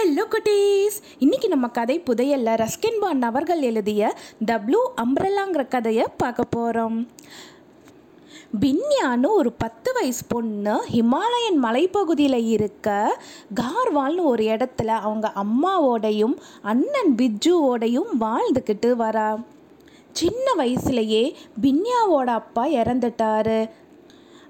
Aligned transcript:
Hello 0.00 0.22
குட்டீஸ் 0.24 0.96
இன்னைக்கு 1.18 1.48
நம்ம 1.48 1.68
கதை 1.68 2.02
புதையல்ல 2.06 2.50
ரஸ்கின் 2.54 2.98
பான் 3.00 3.22
அவர்கள் 3.22 3.62
எழுதிய 3.62 4.14
த 4.44 4.58
ப்ளூ 4.58 4.92
அம்ப்ரல்லாங்கிற 4.96 5.68
கதையை 5.68 6.06
பார்க்க 6.16 6.44
போகிறோம் 6.44 7.08
பின்யான்னு 8.60 9.26
ஒரு 9.26 9.52
பத்து 9.52 9.92
வயசு 9.92 10.24
பொண்ணு 10.28 10.84
ஹிமாலயன் 10.92 11.58
மலைப்பகுதியில் 11.62 12.48
இருக்க 12.48 13.18
கார்வால்னு 13.54 14.22
ஒரு 14.22 14.44
இடத்துல 14.44 14.86
அவங்க 14.86 15.32
அம்மாவோடையும் 15.34 16.36
அண்ணன் 16.62 17.14
பிஜுவோடையும் 17.16 18.10
வாழ்ந்துக்கிட்டு 18.20 18.86
வரா. 18.86 19.44
சின்ன 20.12 20.54
வயசுலயே 20.56 21.34
பின்யாவோட 21.62 22.26
அப்பா 22.26 22.66
இறந்துட்டாரு. 22.66 23.70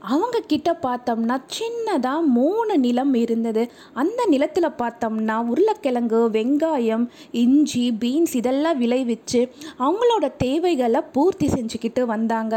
அவங்க 0.03 0.37
கிட்ட 0.41 0.71
பார்த்தோம்னா 0.85 1.37
சின்னதாக 1.57 2.21
மூணு 2.37 2.79
நிலம் 2.79 3.14
இருந்தது. 3.14 3.62
அந்த 3.93 4.21
நிலத்தில் 4.29 4.77
பார்த்தோம்னா 4.83 5.37
உருளைக்கிழங்கு 5.53 6.21
வெங்காயம் 6.37 7.05
இஞ்சி 7.43 7.84
பீன்ஸ் 8.02 8.34
இதெல்லாம் 8.41 8.80
விளைவிச்சு 8.80 9.41
அவங்களோட 9.79 10.37
தேவைகளை 10.37 11.01
பூர்த்தி 11.16 11.48
செஞ்சுக்கிட்டு 11.48 12.05
வந்தாங்க. 12.05 12.57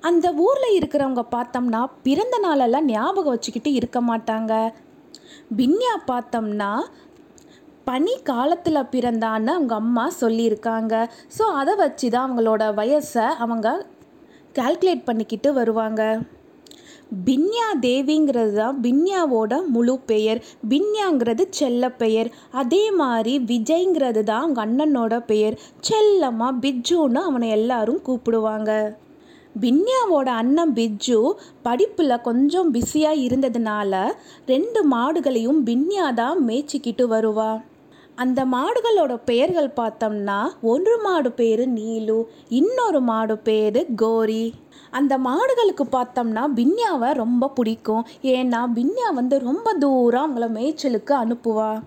அந்த 0.00 0.32
ஊரில் 0.46 0.76
இருக்கிறவங்க 0.78 1.24
பார்த்தோம்னா 1.36 1.86
பிறந்த 2.02 2.38
நாளெல்லாம் 2.38 2.84
ஞாபகம் 2.84 3.34
வச்சுக்கிட்டு 3.34 3.72
இருக்க 3.72 4.00
மாட்டாங்க. 4.00 4.54
பின்யா 5.58 5.94
பார்த்தோம்னா 6.12 6.72
பனி 7.84 8.14
காலத்தில் 8.22 8.88
பிறந்தான்னு 8.94 9.52
அவங்க 9.56 9.74
அம்மா 9.74 10.10
சொல்லியிருக்காங்க. 10.20 10.94
ஸோ 11.38 11.44
அதை 11.60 11.74
வச்சு 11.74 12.10
தான் 12.10 12.26
அவங்களோட 12.26 12.64
வயசை 12.80 13.26
அவங்க 13.44 13.86
கால்குலேட் 14.54 15.04
பண்ணிக்கிட்டு 15.04 15.52
வருவாங்க. 15.52 16.02
பின்யா 17.26 17.66
தேவிங்கிறது 17.80 18.52
தான் 18.52 18.80
பின்யாவோட 18.82 19.66
முழு 19.66 19.98
பெயர். 19.98 20.44
பின்யாங்கிறது 20.68 21.44
செல்ல 21.50 21.90
பெயர். 21.90 22.30
அதே 22.50 22.90
மாதிரி 22.90 23.38
விஜய்ங்கிறது 23.38 24.22
தான் 24.22 24.42
அவங்க 24.42 24.60
அண்ணனோட 24.66 25.20
பெயர். 25.26 25.58
செல்லமாக 25.80 26.58
பிஜுன்னு 26.60 27.14
அவனை 27.14 27.48
எல்லாரும் 27.48 28.02
கூப்பிடுவாங்க. 28.06 28.96
பின்யாவோட 29.60 30.24
அண்ணன் 30.24 30.74
பிஜு 30.74 31.20
படிப்பில் 31.62 32.20
கொஞ்சம் 32.20 32.70
பிஸியாக 32.70 33.16
இருந்ததுனால 33.16 34.02
ரெண்டு 34.46 34.82
மாடுகளையும் 34.88 35.60
பின்யா 35.64 36.14
தான் 36.14 36.46
மேய்ச்சிக்கிட்டு 36.46 37.06
வருவா. 37.06 37.62
அந்த 38.16 38.44
மாடுகளோட 38.44 39.16
பெயர்கள் 39.24 39.76
பார்த்தோம்னா 39.76 40.38
ஒரு 40.60 40.98
மாடு 41.02 41.32
பேர் 41.32 41.68
நீலு 41.68 42.24
இன்னொரு 42.48 43.00
மாடு 43.00 43.38
பேர் 43.38 43.86
கோரி. 43.96 44.54
அந்த 44.90 45.18
மாடுகளுக்கு 45.18 45.84
பார்த்தோம்னா 45.92 46.48
பின்யாவை 46.54 47.14
ரொம்ப 47.14 47.48
பிடிக்கும். 47.48 48.06
ஏன்னா 48.22 48.66
பின்யா 48.74 49.14
வந்து 49.14 49.38
ரொம்ப 49.38 49.74
தூரம் 49.74 50.36
அவங்கள 50.36 50.40
மேய்ச்சலுக்கு 50.40 51.14
அனுப்புவா. 51.24 51.82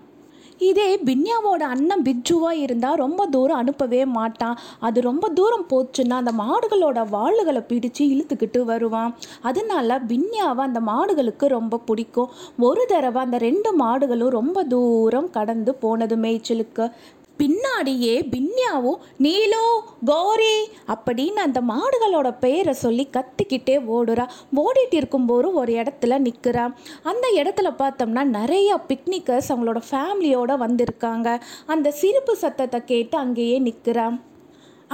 இதே 0.58 0.96
பின்யாவோட 0.96 1.58
அண்ணன் 1.58 2.02
பிஜுவாக 2.02 2.50
இருந்தால் 2.50 2.94
ரொம்ப 2.94 3.26
தூரம் 3.26 3.56
அனுப்பவே 3.56 4.04
மாட்டான். 4.04 4.58
அது 4.80 5.00
ரொம்ப 5.00 5.28
தூரம் 5.28 5.66
போச்சுன்னா 5.70 6.10
அந்த 6.10 6.32
மாடுகளோட 6.32 7.06
வாளுகளை 7.12 7.62
பிடிச்சு 7.68 7.98
இழுத்துக்கிட்டு 7.98 8.64
வருவான். 8.64 9.14
அதனால 9.42 10.00
பின்யாவை 10.08 10.58
அந்த 10.58 10.80
மாடுகளுக்கு 10.80 11.46
ரொம்ப 11.46 11.78
பிடிக்கும். 11.78 12.28
ஒரு 12.58 12.84
தடவை 12.88 13.22
அந்த 13.22 13.38
ரெண்டு 13.38 13.78
மாடுகளும் 13.78 14.28
ரொம்ப 14.28 14.64
தூரம் 14.64 15.30
கடந்து 15.30 15.74
போனது 15.74 16.16
மேய்ச்சலுக்கு. 16.16 16.92
பின்னாடியே 17.38 18.14
பின்யாவும் 18.34 19.00
நீலோ 19.18 19.64
கௌரி 20.04 20.56
அப்படின்னு 20.88 21.40
அந்த 21.46 21.60
மாடுகளோட 21.60 22.38
பெயரை 22.40 22.74
சொல்லி 22.74 23.08
கத்திக்கிட்டே 23.12 23.76
ஓடுறா. 23.94 24.28
ஓடிட்டு 24.56 24.96
இருக்கும்போது 25.00 25.52
ஒரு 25.52 25.72
இடத்துல 25.72 26.18
நிற்கிறா 26.26 26.74
அந்த 27.02 27.26
இடத்துல 27.34 27.70
பார்த்தோம்னா 27.78 28.24
நிறைய 28.24 28.80
பிக்னிக்கர்ஸ் 28.88 29.50
அவங்களோட 29.52 29.82
ஃபேமிலியோட 29.90 30.52
வந்திருக்காங்க. 30.64 31.40
அந்த 31.66 31.90
சிரிப்பு 31.90 32.36
சத்தத்தை 32.36 32.84
கேட்டு 32.84 33.18
அங்கேயே 33.18 33.60
நிற்கிறா 33.60 34.06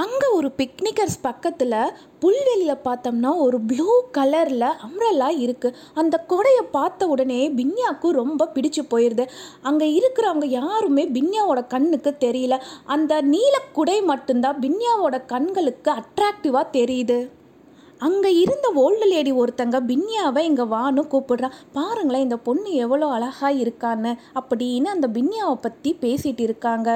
அங்கே 0.00 0.26
ஒரு 0.36 0.48
பிக்னிக்கர்ஸ் 0.58 1.16
பக்கத்தில் 1.22 1.94
புல்வெளியில் 2.22 2.82
பார்த்தோம்னா 2.86 3.30
ஒரு 3.44 3.58
ப்ளூ 3.70 3.86
கலரில் 4.16 4.66
அம்ரல்லா 4.86 5.28
இருக்குது 5.44 5.78
அந்த 6.00 6.14
கொடையை 6.32 6.64
பார்த்த 6.76 7.08
உடனே 7.12 7.40
பின்யாவுக்கு 7.60 8.10
ரொம்ப 8.20 8.48
பிடிச்சு 8.54 8.82
போயிடுது 8.92 9.24
அங்கே 9.62 9.88
இருக்கிறவங்க 9.98 10.48
யாருமே 10.60 11.04
பின்யாவோட 11.16 11.62
கண்ணுக்கு 11.66 12.12
தெரியல. 12.26 12.56
அந்த 12.86 13.20
நீல 13.32 13.54
குடை 13.78 13.98
மட்டும்தான் 14.02 14.60
பின்யாவோட 14.66 15.18
கண்களுக்கு 15.26 15.92
அட்ராக்டிவாக 15.98 16.74
தெரியுது. 16.78 17.18
அங்கே 18.06 18.30
இருந்த 18.44 18.66
ஓல்டு 18.82 19.06
லேடி 19.12 19.32
ஒருத்தங்க 19.42 19.76
பின்யாவை 19.92 20.42
இங்கே 20.50 20.64
வான்னு 20.74 21.02
கூப்பிடுறான் 21.12 21.58
பாருங்களேன் 21.72 22.26
இந்த 22.26 22.36
பொண்ணு 22.48 22.70
எவ்வளோ 22.84 23.06
அழகாக 23.18 23.60
இருக்கான்னு 23.64 24.12
அப்படின்னு 24.40 24.90
அந்த 24.96 25.08
பின்யாவை 25.18 25.56
பற்றி 25.60 25.92
பேசிகிட்டு 26.04 26.44
இருக்காங்க. 26.48 26.90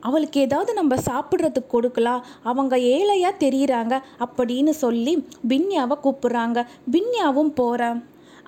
அவளுக்கு 0.00 0.40
ஏதாவது 0.40 0.72
நம்ம 0.74 0.94
சாப்பிட்றதுக்கு 1.08 1.66
கொடுக்கலாம். 1.68 2.24
அவங்க 2.42 2.74
ஏழையாக 2.78 3.40
தெரியுறாங்க 3.46 3.94
அப்படின்னு 4.24 4.70
சொல்லி 4.84 5.14
பின்யாவை 5.48 5.98
கூப்பிட்றாங்க. 6.04 6.58
பின்யாவும் 6.90 7.52
போகிறா 7.60 7.90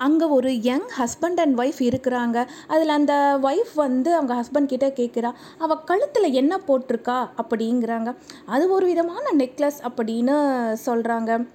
அங்கே 0.05 0.25
ஒரு 0.25 0.61
யங் 0.61 0.87
ஹஸ்பண்ட் 0.99 1.39
அண்ட் 1.43 1.59
ஒய்ஃப் 1.59 1.81
இருக்கிறாங்க. 1.89 2.37
அதில் 2.67 2.93
அந்த 2.99 3.39
ஒய்ஃப் 3.43 3.73
வந்து 3.75 4.09
அவங்க 4.15 4.33
ஹஸ்பண்ட் 4.39 4.71
கிட்டே 4.71 4.89
கேட்குறா 4.99 5.31
அவள் 5.57 5.83
கழுத்தில் 5.85 6.37
என்ன 6.41 6.59
போட்டிருக்கா? 6.67 7.17
அப்படிங்கிறாங்க. 7.41 8.15
அது 8.45 8.71
ஒரு 8.71 8.85
விதமான 8.85 9.25
நெக்லஸ் 9.37 9.79
அப்படின்னு 9.89 10.37
சொல்கிறாங்க 10.85 11.45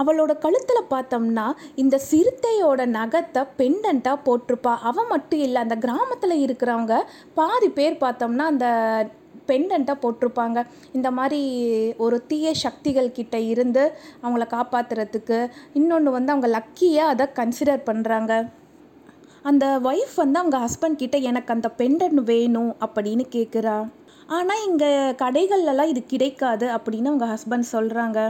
அவளோட 0.00 0.32
கழுத்தில் 0.44 0.90
பார்த்தோம்னா 0.94 1.46
இந்த 1.82 1.96
சிறுத்தையோட 2.10 2.80
நகத்தை 2.98 3.42
பெண்டண்ட்டாக 3.60 4.24
போட்டிருப்பா. 4.26 4.74
அவன் 4.90 5.10
மட்டும் 5.14 5.44
இல்லை 5.46 5.60
அந்த 5.66 5.78
கிராமத்தில் 5.84 6.42
இருக்கிறவங்க 6.46 6.96
பாதி 7.38 7.70
பேர் 7.78 8.02
பார்த்தோம்னா 8.04 8.46
அந்த 8.52 8.66
பெண்டண்ட்டாக 9.48 10.02
போட்டிருப்பாங்க. 10.02 10.58
இந்த 10.96 11.08
மாதிரி 11.18 11.40
ஒரு 12.04 12.16
தீய 12.30 12.52
சக்திகள் 12.64 13.16
கிட்ட 13.18 13.36
இருந்து 13.52 13.82
அவங்கள 14.22 14.44
காப்பாற்றுறதுக்கு 14.54 15.38
இன்னொன்று 15.80 16.16
வந்து 16.16 16.32
அவங்க 16.34 16.48
லக்கியாக 16.58 17.12
அதை 17.14 17.26
கன்சிடர் 17.40 17.86
பண்ணுறாங்க 17.90 18.32
அந்த 19.50 19.64
ஒய்ஃப் 19.90 20.14
வந்து 20.22 20.40
அவங்க 20.40 20.58
ஹஸ்பண்ட் 20.64 21.00
கிட்ட 21.02 21.16
எனக்கு 21.30 21.54
அந்த 21.54 21.68
பெண்டன் 21.80 22.18
வேணும் 22.30 22.72
அப்படின்னு 22.86 23.24
கேட்குறா 23.36 23.76
ஆனால் 24.34 24.62
இங்கே 24.68 24.88
கடைகள்லலாம் 25.20 25.90
இது 25.90 26.00
கிடைக்காது 26.12 26.66
அப்படின்னு 26.76 27.10
அவங்க 27.10 27.26
ஹஸ்பண்ட் 27.32 27.66
சொல்கிறாங்க 27.72 28.20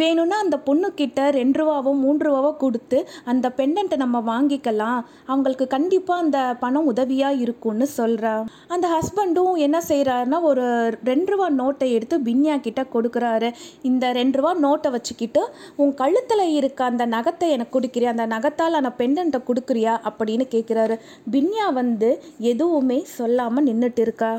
வேணும்னா 0.00 0.36
அந்த 0.44 0.56
பொண்ணுக்கிட்ட 0.68 1.26
ரெண்டு 1.36 1.58
ரூபாவோ 1.60 1.90
மூன்று 2.04 2.24
ரூபாவோ 2.28 2.50
கொடுத்து 2.62 2.98
அந்த 3.32 3.46
பெண்டண்ட்டை 3.58 3.96
நம்ம 4.02 4.20
வாங்கிக்கலாம். 4.30 5.00
அவங்களுக்கு 5.32 5.66
கண்டிப்பாக 5.74 6.24
அந்த 6.24 6.38
பணம் 6.62 6.88
உதவியாக 6.92 7.40
இருக்கும்னு 7.44 7.86
சொல்கிறா 7.98 8.32
அந்த 8.76 8.86
ஹஸ்பண்டும் 8.94 9.60
என்ன 9.66 9.80
செய்கிறாருன்னா 9.90 10.40
ஒரு 10.50 10.64
ரெண்டு 11.10 11.30
ரூபா 11.32 11.46
நோட்டை 11.60 11.88
எடுத்து 11.98 12.18
பின்யா 12.28 12.56
கிட்ட 12.66 12.84
கொடுக்குறாரு. 12.94 13.50
இந்த 13.90 14.12
ரெண்டு 14.20 14.38
ரூபா 14.40 14.52
நோட்டை 14.64 14.90
வச்சுக்கிட்டு 14.96 15.44
உன் 15.76 15.94
கழுத்தில் 16.00 16.44
இருக்க 16.58 16.84
அந்த 16.90 17.06
நகத்தை 17.16 17.48
எனக்கு 17.56 17.76
கொடுக்குறியா? 17.76 18.14
அந்த 18.16 18.26
நகத்தால் 18.34 18.80
அந்த 18.80 18.92
பெண்டண்ட்டை 19.02 19.42
கொடுக்குறியா? 19.50 19.94
அப்படின்னு 20.10 20.46
கேட்குறாரு 20.56 20.96
பின்யா 21.36 21.68
வந்து 21.80 22.10
எதுவுமே 22.52 22.98
சொல்லாமல் 23.18 23.68
நின்றுட்டு 23.70 24.04
இருக்கா. 24.06 24.32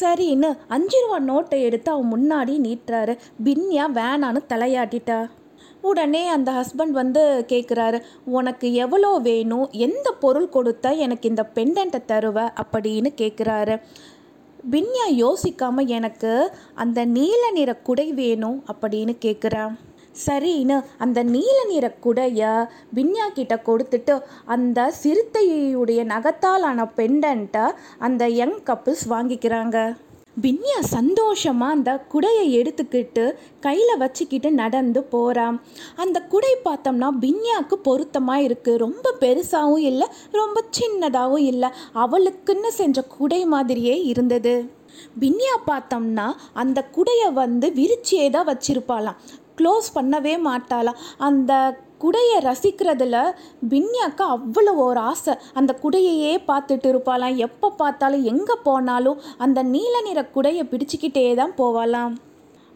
சரின்னு 0.00 0.50
அஞ்சு 0.68 0.98
ரூபா 1.02 1.18
நோட்டை 1.30 1.60
எடுத்து 1.60 1.92
அவன் 1.92 2.12
முன்னாடி 2.12 2.54
நீட்டுறாரு. 2.66 3.14
பின்யா 3.44 3.84
வேணான்னு 3.98 4.40
தலையாட்டிட்டா. 4.48 5.18
உடனே 5.80 6.28
அந்த 6.28 6.50
ஹஸ்பண்ட் 6.52 6.94
வந்து 7.00 7.44
கேட்குறாரு 7.48 7.98
உனக்கு 8.24 8.66
எவ்வளோ 8.74 9.10
வேணும்? 9.22 9.66
எந்த 9.70 10.12
பொருள் 10.12 10.48
கொடுத்தா 10.52 10.90
எனக்கு 10.96 11.28
இந்த 11.28 11.44
பெண்டண்ட்டை 11.54 12.00
தருவ? 12.08 12.38
அப்படின்னு 12.62 13.10
கேட்குறாரு 13.20 13.76
பின்யா 14.70 15.06
யோசிக்காமல் 15.16 15.86
எனக்கு 15.86 16.52
அந்த 16.74 17.04
நீல 17.04 17.50
நிற 17.50 17.70
குடை 17.76 18.12
வேணும் 18.12 18.64
அப்படின்னு 18.72 19.14
கேட்குறேன் 19.24 19.74
சரின்னு 20.22 20.76
அந்த 21.04 21.18
நீல 21.34 21.58
நிற 21.70 21.86
குடைய 22.04 22.40
பின்யா 22.96 23.26
கிட்ட 23.38 23.54
கொடுத்துட்டு 23.68 24.16
அந்த 24.54 24.88
சிறுத்தையுடைய 25.02 26.00
நகத்தாலான 26.14 26.88
பெண்டன்ட்டை 26.98 27.66
அந்த 28.06 28.24
யங் 28.40 28.58
கப்புள்ஸ் 28.68 29.06
வாங்கிக்கிறாங்க. 29.14 29.78
பின்யா 30.44 30.78
சந்தோஷமாக 30.94 31.74
அந்த 31.76 31.90
குடையை 32.12 32.46
எடுத்துக்கிட்டு 32.60 33.24
கையில் 33.66 34.00
வச்சுக்கிட்டு 34.00 34.48
நடந்து 34.62 35.00
போகிறான் 35.12 35.56
அந்த 36.02 36.18
குடை 36.32 36.54
பார்த்தோம்னா 36.64 37.08
பின்யாவுக்கு 37.24 37.76
பொருத்தமாக 37.88 38.46
இருக்குது 38.46 38.82
ரொம்ப 38.84 39.12
பெருசாகவும் 39.22 39.84
இல்லை 39.90 40.08
ரொம்ப 40.40 40.64
சின்னதாகவும் 40.78 41.46
இல்லை. 41.52 41.70
அவளுக்குன்னு 42.04 42.72
செஞ்ச 42.80 43.06
குடை 43.16 43.40
மாதிரியே 43.54 43.94
இருந்தது. 44.12 44.54
பின்யா 45.22 45.54
பார்த்தோம்னா 45.70 46.26
அந்த 46.62 46.78
குடையை 46.96 47.28
வந்து 47.42 47.68
விரிச்சியே 47.78 48.26
தான் 48.34 48.48
வச்சிருப்பாளாம். 48.50 49.20
க்ளோஸ் 49.60 49.88
பண்ணவே 49.96 50.34
மாட்டாளாம் 50.48 51.00
அந்த 51.28 51.52
குடையை 52.04 52.38
ரசிக்கிறதுல 52.48 53.16
பின்யாக்கு 53.70 54.24
அவ்வளோ 54.34 54.72
ஒரு 54.86 55.00
ஆசை. 55.10 55.34
அந்த 55.58 55.72
குடையையே 55.82 56.32
பார்த்துட்டு 56.48 56.88
இருப்பாளாம். 56.92 57.36
எப்போ 57.46 57.68
பார்த்தாலும் 57.70 58.26
எங்கே 58.32 58.56
போனாலும் 58.68 59.20
அந்த 59.46 59.62
நீல 59.74 60.02
நிற 60.08 60.22
குடையை 60.34 60.64
பிடிச்சிக்கிட்டே 60.72 61.24
தான் 61.34 61.54
போவாளாம். 61.60 62.14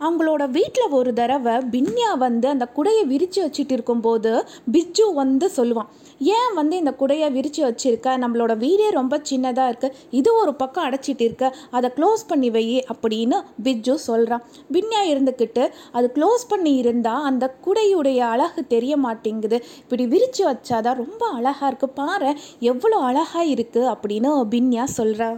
அவங்களோட 0.00 0.50
வீட்டில் 0.50 0.94
ஒரு 0.98 1.12
தடவை 1.12 1.54
பின்யா 1.74 2.10
வந்து 2.18 2.48
அந்த 2.48 2.66
குடையை 2.76 3.06
விரித்து 3.06 3.38
வச்சுட்டு 3.44 3.74
இருக்கும்போது 3.76 4.32
பிஜ்ஜு 4.72 5.06
வந்து 5.14 5.50
சொல்லுவான் 5.56 5.88
ஏன் 6.18 6.54
வந்து 6.54 6.74
இந்த 6.76 6.94
குடையை 7.00 7.32
விரித்து 7.32 7.62
வச்சுருக்க? 7.68 8.08
நம்மளோட 8.22 8.56
வீடே 8.56 8.90
ரொம்ப 8.90 9.20
சின்னதாக 9.30 9.70
இருக்குது 9.70 9.94
இது 10.10 10.30
ஒரு 10.34 10.54
பக்கம் 10.54 10.86
அடைச்சிட்டு 10.88 11.20
இருக்க. 11.20 11.54
அதை 11.70 11.90
க்ளோஸ் 11.96 12.22
பண்ணி 12.26 12.50
வை 12.50 12.64
அப்படின்னு 12.94 13.38
பிஜ்ஜு 13.62 13.94
சொல்கிறான் 13.94 14.44
பின்யா 14.72 15.02
இருந்துக்கிட்டு 15.12 15.64
அது 15.92 16.12
க்ளோஸ் 16.14 16.44
பண்ணி 16.48 16.76
இருந்தால் 16.76 17.22
அந்த 17.22 17.54
குடையுடைய 17.66 18.18
அழகு 18.34 18.66
தெரிய 18.66 18.96
மாட்டேங்குது. 18.96 19.60
இப்படி 19.82 20.06
விரித்து 20.06 20.44
வச்சாதான் 20.50 21.00
ரொம்ப 21.04 21.26
அழகாக 21.38 21.70
இருக்குது 21.70 21.96
பாரு 22.00 22.32
எவ்வளோ 22.72 22.98
அழகாக 23.10 23.46
இருக்குது 23.54 23.92
அப்படின்னு 23.94 24.32
பின்யா 24.54 24.86
சொல்கிறா 24.96 25.30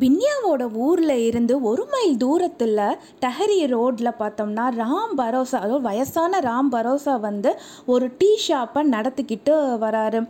பின்யாவோட 0.00 0.62
ஊரில் 0.74 1.16
இருந்து 1.26 1.62
ஒரு 1.62 1.86
மைல் 1.86 2.16
தூரத்தில் 2.16 2.78
டஹரி 3.20 3.66
ரோட்டில் 3.66 4.18
பார்த்தோம்னா 4.18 4.64
ராம் 4.78 5.12
பரோசா 5.16 5.58
அதாவது 5.64 5.80
வயசான 5.80 6.38
ராம் 6.38 6.70
பரோசா 6.72 7.20
வந்து 7.20 7.50
ஒரு 7.86 8.10
டீ 8.18 8.38
ஷாப்பை 8.48 8.82
நடத்திக்கிட்டு 8.94 9.54
வராரு. 9.84 10.20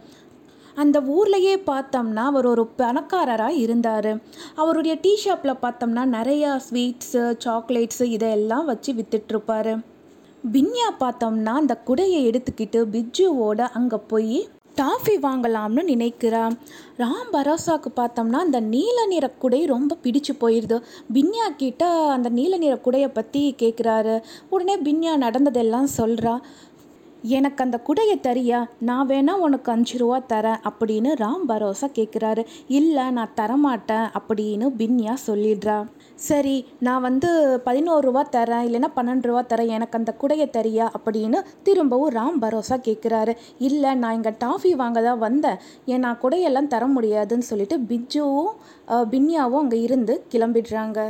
அந்த 0.74 1.00
ஊர்லேயே 1.00 1.54
பார்த்தோம்னா 1.66 2.24
அவர் 2.30 2.46
ஒரு 2.46 2.66
பணக்காரராக 2.66 3.52
இருந்தார். 3.52 4.10
அவருடைய 4.54 4.98
டீ 5.00 5.16
ஷாப்பில் 5.16 5.62
பார்த்தோம்னா 5.62 6.04
நிறையா 6.18 6.60
ஸ்வீட்ஸு 6.66 7.22
சாக்லேட்ஸு 7.44 8.02
இதையெல்லாம் 8.02 8.64
வச்சு 8.64 8.92
விற்றுட்ருப்பாரு 8.92 9.74
பின்யா 10.52 10.88
பார்த்தோம்னா 11.00 11.52
அந்த 11.62 11.76
குடையை 11.86 12.20
எடுத்துக்கிட்டு 12.30 12.80
பிஜ்ஜுவோட 12.94 13.60
அங்கே 13.72 13.96
போய் 13.96 14.48
டாஃபி 14.76 15.14
வாங்கலாம்னு 15.22 15.82
நினைக்கிறான் 15.84 16.54
ராம் 16.98 17.30
பரோசாவுக்கு 17.32 17.90
பார்த்தோம்னா 17.96 18.38
அந்த 18.38 18.58
நீல 18.66 18.98
நிற 19.06 19.26
குடை 19.38 19.60
ரொம்ப 19.66 19.98
பிடிச்சு 20.04 20.32
போயிடுது 20.40 20.76
பின்யா 21.14 21.46
கிட்ட 21.56 21.82
அந்த 22.08 22.28
நீல 22.30 22.58
நிற 22.58 22.74
குடையை 22.84 23.08
பற்றி 23.12 23.42
கேட்குறாரு 23.58 24.14
உடனே 24.48 24.76
பின்யா 24.84 25.14
நடந்ததெல்லாம் 25.16 25.88
சொல்கிறா 25.96 26.34
எனக்கு 27.22 27.62
அந்த 27.64 27.80
குடையை 27.86 28.16
தரியா 28.22 28.66
நான் 28.80 29.08
வேணா 29.08 29.32
உனக்கு 29.46 29.72
அஞ்சு 29.72 29.98
ரூபா 29.98 30.22
தரேன் 30.32 30.62
அப்படின்னு 30.70 31.10
ராம் 31.22 31.44
பரோசா 31.48 31.88
கேட்குறாரு 31.98 32.44
இல்லை 32.68 33.10
நான் 33.10 33.34
தரமாட்டேன் 33.40 34.08
அப்படின்னு 34.18 34.68
பின்யா 34.80 35.14
சொல்லிடுறா. 35.26 35.78
சரி 36.28 36.66
நான் 36.78 37.00
வந்து 37.00 37.30
பதினோரு 37.64 38.04
ரூபா 38.06 38.26
தரேன் 38.36 38.66
இல்லைன்னா 38.66 38.90
பன்னெண்டு 38.96 39.22
ரூபா 39.22 39.44
தரேன் 39.52 39.74
எனக்கு 39.76 39.98
அந்த 39.98 40.14
குடையை 40.20 40.48
தரியா 40.50 40.90
அப்படின்னு 40.96 41.40
திரும்பவும் 41.62 42.14
ராம் 42.18 42.38
பரோசா 42.42 42.78
கேட்குறாரு 42.88 43.34
இல்லை 43.58 43.94
நான் 43.94 44.14
இங்கே 44.14 44.34
டாஃபி 44.44 44.72
வாங்க 44.76 45.02
தான் 45.02 45.18
வந்தேன் 45.18 45.60
ஏன் 45.86 46.00
நான் 46.00 46.22
குடையெல்லாம் 46.22 46.72
தர 46.76 46.86
முடியாதுன்னு 46.86 47.50
சொல்லிட்டு 47.50 47.78
பிஜுவும் 47.90 48.54
பின்யாவும் 49.12 49.62
அங்கே 49.64 49.80
இருந்து 49.80 50.26
கிளம்பிடுறாங்க. 50.32 51.00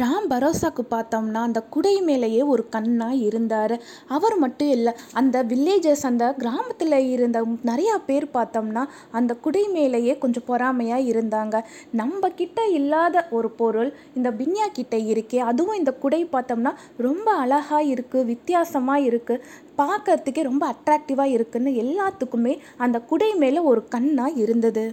ராம் 0.00 0.26
பரோசாக்கு 0.30 0.82
பார்த்தோம்னா 0.92 1.40
அந்த 1.46 1.60
குடை 1.74 1.92
மேலேயே 2.06 2.42
ஒரு 2.52 2.62
கண்ணாக 2.74 3.18
இருந்தார். 3.26 3.74
அவர் 4.16 4.36
மட்டும் 4.38 4.70
இல்லை 4.76 4.92
அந்த 5.20 5.42
வில்லேஜஸ் 5.50 6.04
அந்த 6.10 6.26
கிராமத்தில் 6.38 6.96
இருந்த 7.14 7.40
நிறையா 7.70 7.96
பேர் 8.06 8.26
பார்த்தோம்னா 8.36 8.84
அந்த 9.10 9.34
குடை 9.46 9.64
மேலேயே 9.74 10.14
கொஞ்சம் 10.22 10.46
பொறாமையாக 10.46 11.08
இருந்தாங்க. 11.12 11.58
நம்ம 12.00 12.30
கிட்ட 12.40 12.66
இல்லாத 12.78 13.26
ஒரு 13.30 13.50
பொருள் 13.60 13.92
இந்த 14.14 14.30
பின்யா 14.40 14.68
கிட்ட 14.72 14.96
இருக்கே 15.12 15.42
அதுவும் 15.50 15.80
இந்த 15.82 15.94
குடை 16.04 16.22
பார்த்தோம்னா 16.32 16.74
ரொம்ப 17.08 17.28
அழகாக 17.44 17.92
இருக்குது 17.94 18.28
வித்தியாசமாக 18.32 19.06
இருக்குது 19.10 19.44
பார்க்கறதுக்கே 19.82 20.48
ரொம்ப 20.50 20.64
அட்ராக்டிவாக 20.74 21.36
இருக்குன்னு 21.38 21.70
எல்லாத்துக்குமே 21.84 22.56
அந்த 22.78 22.96
குடை 23.12 23.32
மேலே 23.44 23.60
ஒரு 23.72 23.82
கண்ணாக 23.88 24.40
இருந்தது. 24.44 24.86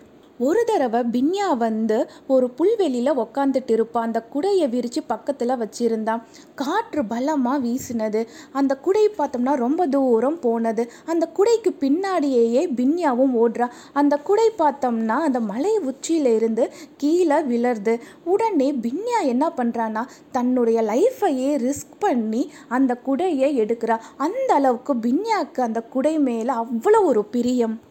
ஒரு 0.48 0.64
தடவை 0.64 1.00
பின்யா 1.14 1.58
வந்து 1.58 2.10
ஒரு 2.28 2.50
புல்வெளியில் 2.50 3.18
உக்காந்துட்டு 3.24 3.72
இருப்பான் 3.72 4.06
அந்த 4.06 4.20
குடையை 4.34 4.70
விரித்து 4.70 5.04
பக்கத்தில் 5.04 5.50
வச்சுருந்தான் 5.50 6.22
காற்று 6.56 7.06
பலமாக 7.06 7.60
வீசினது. 7.66 8.28
அந்த 8.52 8.76
குடை 8.76 9.10
பார்த்தோம்னா 9.10 9.54
ரொம்ப 9.56 9.88
தூரம் 9.88 10.40
போனது. 10.40 10.92
அந்த 11.06 11.30
குடைக்கு 11.38 11.72
பின்னாடியேயே 11.80 12.64
பின்யாவும் 12.80 13.36
ஓடுறா. 13.42 13.68
அந்த 13.94 14.18
குடை 14.18 14.48
பார்த்தோம்னா 14.58 15.18
அந்த 15.28 15.40
மலை 15.40 15.80
உச்சியிலிருந்து 15.80 16.70
கீழே 16.98 17.40
விழருது 17.52 18.00
உடனே 18.24 18.72
பின்யா 18.72 19.22
என்ன 19.24 19.52
பண்ணுறான்னா 19.58 20.06
தன்னுடைய 20.32 20.82
லைஃப்பையே 20.82 21.52
ரிஸ்க் 21.68 22.00
பண்ணி 22.00 22.52
அந்த 22.70 22.98
குடையை 23.06 23.52
எடுக்கிறா. 23.64 24.00
அந்த 24.18 24.54
அளவுக்கு 24.54 24.96
பின்யாக்கு 24.96 25.60
அந்த 25.60 25.82
குடை 25.82 26.20
மேலே 26.20 26.54
அவ்வளோ 26.54 27.04
ஒரு 27.04 27.26
பிரியம். 27.26 27.88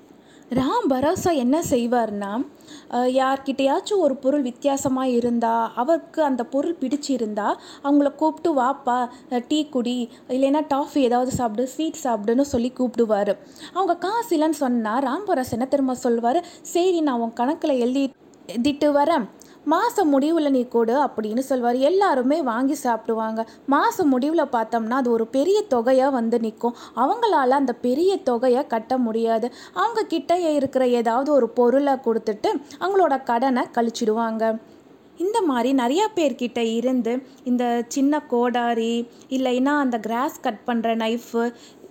ராம் 0.51 0.87
பரோசா 0.91 1.31
என்ன 1.41 1.57
செய்வார்னா 1.69 2.31
அஹ், 2.91 3.11
யார்கிட்டயாச்சும் 3.17 4.03
ஒரு 4.05 4.15
பொருள் 4.17 4.43
வித்தியாசமாக 4.43 5.15
இருந்தால் 5.17 5.73
அவருக்கு 5.75 6.21
அந்த 6.25 6.43
பொருள் 6.47 6.79
பிடிச்சிருந்தா 6.81 7.49
அவங்கள 7.83 8.09
கூப்பிட்டு 8.15 8.51
வாப்பா 8.55 8.97
டீ 9.51 9.59
குடி 9.69 9.97
இல்லைன்னா 10.29 10.63
டாஃபி 10.71 11.03
ஏதாவது 11.03 11.33
சாப்பிடு 11.33 11.67
ஸ்வீட் 11.73 12.03
சாப்பிடுன்னு 12.05 12.47
சொல்லி 12.53 12.71
கூப்பிடுவார் 12.73 13.33
அவங்க 13.75 13.97
காசு 14.05 14.33
இல்லைன்னு 14.37 14.63
சொன்னால் 14.63 15.05
ராம் 15.05 15.27
பரோஸ் 15.29 15.53
என்ன 15.53 15.69
திரும்ப 15.69 15.97
சொல்வார் 16.03 16.41
சரி 16.69 17.01
நான் 17.03 17.21
உன் 17.21 17.37
கணக்கில் 17.37 17.81
எழுதி 17.81 18.05
எழுதிட்டு 18.49 18.89
வரேன். 18.93 19.25
மாதம் 19.73 20.11
முடிவில் 20.15 20.51
நீ 20.55 20.61
கொடு 20.75 20.95
அப்படின்னு 21.05 21.43
சொல்வார். 21.49 21.79
எல்லாருமே 21.89 22.39
வாங்கி 22.43 22.77
சாப்பிடுவாங்க. 22.83 23.41
மாதம் 23.75 24.13
முடிவில் 24.13 24.53
பார்த்தோம்னா 24.55 24.99
அது 25.01 25.11
ஒரு 25.17 25.27
பெரிய 25.37 25.59
தொகையாக 25.75 26.17
வந்து 26.19 26.39
நிற்கும் 26.45 26.79
அவங்களால 27.03 27.59
அந்த 27.61 27.73
பெரிய 27.87 28.13
தொகையை 28.31 28.63
கட்ட 28.67 28.99
முடியாது. 29.07 29.49
அவங்க 29.81 30.03
கிட்ட 30.15 30.39
இருக்கிற 30.59 30.87
ஏதாவது 31.01 31.33
ஒரு 31.33 31.49
பொருளை 31.59 31.95
கொடுத்துட்டு 32.07 32.53
அவங்களோட 32.81 33.17
கடனை 33.31 33.65
கழிச்சிடுவாங்க. 33.77 34.45
இந்த 35.19 35.43
மாதிரி 35.43 35.71
நிறையா 35.83 36.07
பேர்கிட்ட 36.17 36.59
இருந்து 36.75 37.13
இந்த 37.45 37.65
சின்ன 37.89 38.21
கோடாரி 38.31 38.95
இல்லைன்னா 39.37 39.75
அந்த 39.85 39.99
கிராஸ் 39.99 40.41
கட் 40.41 40.63
பண்ணுற 40.67 40.95
நைஃபு 41.05 41.43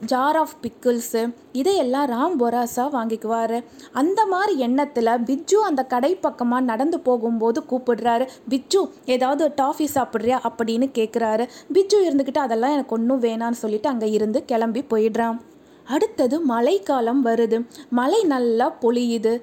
ஜார் 0.05 0.35
ஆஃப் 0.35 0.55
பிக்கிள்ஸு 0.63 1.21
இதையெல்லாம் 1.51 2.09
ராம் 2.11 2.35
பொராசா 2.41 2.83
வாங்கிக்குவார். 2.95 3.63
அந்த 3.91 4.25
மாதிரி 4.25 4.53
எண்ணத்தில் 4.59 5.11
பிஜ்ஜு 5.29 5.59
அந்த 5.69 5.83
கடை 5.83 6.15
பக்கமாக 6.15 6.63
நடந்து 6.63 6.99
போகும்போது 6.99 7.63
கூப்பிடுறாரு. 7.71 8.27
பிஜ்ஜு 8.49 8.81
ஏதாவது 9.05 9.51
டாஃபி 9.61 9.87
சாப்பிட்றியா 9.95 10.39
அப்படின்னு 10.49 10.89
கேட்குறாரு 10.99 11.45
பிஜ்ஜு 11.73 11.99
இருந்துக்கிட்டு 12.07 12.37
அதெல்லாம் 12.37 12.71
எனக்கு 12.71 12.95
ஒன்றும் 12.95 13.21
வேணான்னு 13.21 13.63
சொல்லிட்டு 13.63 13.89
அங்கே 13.89 14.09
இருந்து 14.11 14.45
கிளம்பி 14.45 14.83
போயிடுறான். 14.93 15.39
அடுத்தது 15.85 16.35
மழைக்காலம் 16.41 17.25
வருது. 17.25 17.57
மழை 17.89 18.23
நல்லா 18.23 18.65
பொழியுது. 18.81 19.33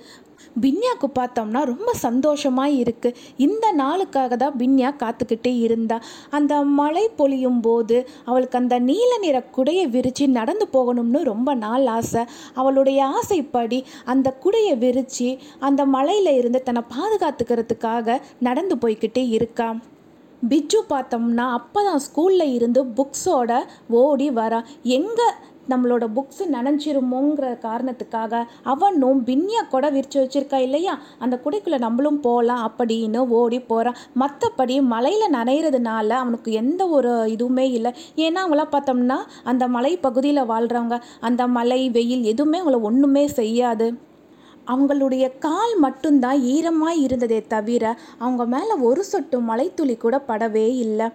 பின்யாவுக்கு 0.62 1.08
பார்த்தோம்னா 1.18 1.60
ரொம்ப 1.70 1.90
சந்தோஷமாக 2.04 2.76
இருக்குது 2.80 3.16
இந்த 3.36 3.66
நாளுக்காக 3.80 4.36
தான் 4.42 4.58
பின்யா 4.58 4.90
காத்துக்கிட்டே 5.02 5.52
இருந்தா. 5.66 5.96
அந்த 6.30 6.52
மழை 6.78 7.04
பொழியும் 7.16 7.60
போது 7.60 7.96
அவளுக்கு 8.24 8.58
அந்த 8.58 8.78
நீல 8.88 9.12
நிற 9.24 9.38
குடையை 9.56 9.86
விரித்து 9.94 10.28
நடந்து 10.38 10.68
போகணும்னு 10.76 11.22
ரொம்ப 11.32 11.54
நாள் 11.64 11.86
ஆசை. 11.96 12.22
அவளுடைய 12.54 13.00
ஆசைப்படி 13.16 13.80
அந்த 14.04 14.36
குடையை 14.44 14.76
விரித்து 14.84 15.30
அந்த 15.68 15.84
மலையில் 15.96 16.32
இருந்து 16.40 16.60
தன்னை 16.62 16.84
பாதுகாத்துக்கிறதுக்காக 16.96 18.20
நடந்து 18.48 18.76
போய்கிட்டே 18.84 19.24
இருக்கா. 19.38 19.68
பிஜு 20.50 20.78
பார்த்தோம்னா 20.88 21.44
அப்போ 21.58 21.80
தான் 21.82 22.02
ஸ்கூலில் 22.06 22.54
இருந்து 22.54 22.80
புக்ஸோட 22.96 23.52
ஓடி 24.00 24.26
வரா. 24.38 24.58
எங்கே 24.98 25.28
நம்மளோட 25.68 26.04
புக்ஸ் 26.16 26.42
நனைஞ்சிருமோங்கிற 26.52 27.48
காரணத்துக்காக 27.66 28.42
அவனும் 28.62 29.20
பின்யா 29.26 29.62
கூட 29.70 29.90
விரிச்சு 29.90 30.14
வச்சிருக்கா 30.14 30.58
இல்லையா? 30.58 30.98
அந்த 31.18 31.40
குடைக்குள்ளே 31.44 31.78
நம்மளும் 31.78 32.20
போகலாம் 32.20 32.62
அப்படின்னு 32.68 33.28
ஓடி 33.28 33.60
போகிறான் 33.60 33.96
மற்றபடி 34.18 34.82
மலையில் 34.82 35.32
நனைகிறதுனால 35.32 36.08
அவனுக்கு 36.08 36.52
எந்த 36.52 36.88
ஒரு 36.88 37.12
இதுவுமே 37.36 37.66
இல்லை. 37.70 37.92
ஏன்னா 38.16 38.40
அவங்களாம் 38.44 38.74
பார்த்தோம்னா 38.76 39.18
அந்த 39.44 39.68
மலை 39.68 39.96
பகுதியில் 39.96 40.48
வாழ்கிறவங்க 40.54 40.98
அந்த 41.20 41.46
மலை 41.46 41.90
வெயில் 41.90 42.22
எதுவுமே 42.22 42.60
அவங்கள 42.60 42.80
ஒன்றுமே 42.80 43.26
செய்யாது. 43.26 43.88
அவங்களுடைய 44.66 45.24
கால் 45.38 45.74
மட்டும்தான் 45.78 46.38
ஈரமாக 46.40 46.94
இருந்ததே 46.94 47.40
தவிர 47.48 47.84
அவங்க 48.18 48.44
மேலே 48.44 48.74
ஒரு 48.80 49.04
சொட்டு 49.04 49.40
மலைத்துளி 49.40 49.96
கூட 49.96 50.24
படவே 50.28 50.68
இல்லை. 50.84 51.08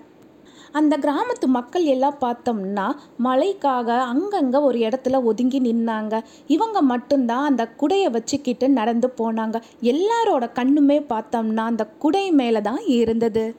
அந்த 0.71 0.97
கிராமத்து 0.97 1.45
மக்கள் 1.45 1.83
எல்லாம் 1.83 2.17
பார்த்தோம்னா 2.21 2.91
மழைக்காக 3.23 3.97
அங்கங்கே 3.99 4.57
ஒரு 4.57 4.79
இடத்துல 4.79 5.23
ஒதுங்கி 5.23 5.61
நின்னாங்க. 5.61 6.21
இவங்க 6.47 6.81
மட்டும்தான் 6.81 7.43
அந்த 7.43 7.69
குடையை 7.81 8.11
வச்சுக்கிட்டு 8.11 8.69
நடந்து 8.69 9.13
போனாங்க. 9.17 9.61
எல்லாரோட 9.81 10.51
கண்ணுமே 10.53 10.99
பார்த்தோம்னா 10.99 11.65
அந்த 11.65 11.85
குடை 11.85 12.31
மேலே 12.31 12.61
தான் 12.61 12.85
இருந்தது. 12.85 13.55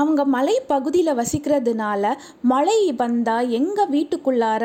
அவங்க 0.00 0.22
மலை 0.36 0.56
பகுதியில் 0.72 1.18
வசிக்கிறதுனால 1.20 2.12
மழை 2.52 2.78
வந்தால் 3.02 3.50
எங்கள் 3.58 3.92
வீட்டுக்குள்ளார 3.94 4.64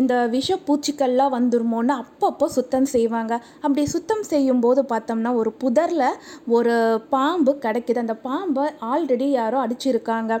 இந்த 0.00 0.12
விஷ 0.34 0.58
பூச்சிக்கள்லாம் 0.66 1.34
வந்துருமோன்னு 1.36 1.94
அப்பப்போ 2.02 2.46
சுத்தம் 2.56 2.88
செய்வாங்க. 2.94 3.32
அப்படி 3.64 3.82
சுத்தம் 3.86 4.22
செய்யும்போது 4.22 4.80
பார்த்தோம்னா 4.92 5.30
ஒரு 5.40 5.50
புதரில் 5.62 6.06
ஒரு 6.56 6.74
பாம்பு 7.10 7.52
கிடைக்குது. 7.64 8.00
அந்த 8.04 8.16
பாம்பை 8.28 8.64
ஆல்ரெடி 8.92 9.28
யாரோ 9.30 9.58
அடிச்சிருக்காங்க. 9.66 10.32